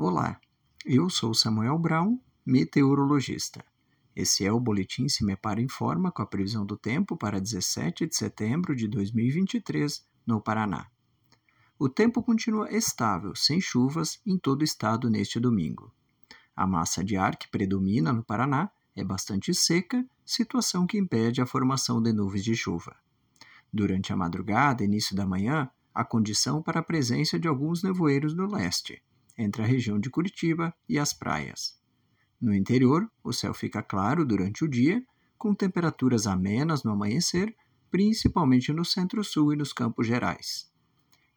[0.00, 0.40] Olá,
[0.86, 3.64] eu sou Samuel Brown, meteorologista.
[4.14, 8.06] Esse é o Boletim Se Me Para Informa com a previsão do tempo para 17
[8.06, 10.86] de setembro de 2023 no Paraná.
[11.76, 15.92] O tempo continua estável, sem chuvas, em todo o estado neste domingo.
[16.54, 21.46] A massa de ar que predomina no Paraná é bastante seca, situação que impede a
[21.46, 22.94] formação de nuvens de chuva.
[23.72, 28.32] Durante a madrugada e início da manhã, há condição para a presença de alguns nevoeiros
[28.32, 29.02] no leste
[29.38, 31.78] entre a região de Curitiba e as praias.
[32.40, 35.02] No interior, o céu fica claro durante o dia,
[35.38, 37.54] com temperaturas amenas no amanhecer,
[37.90, 40.70] principalmente no centro-sul e nos campos gerais.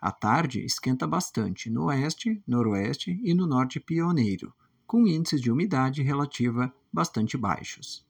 [0.00, 4.54] À tarde, esquenta bastante no oeste, noroeste e no norte pioneiro,
[4.86, 8.04] com índices de umidade relativa bastante baixos.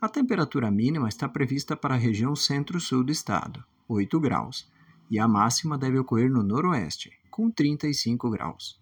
[0.00, 4.68] A temperatura mínima está prevista para a região centro-sul do estado, 8 graus,
[5.08, 8.81] e a máxima deve ocorrer no noroeste, com 35 graus.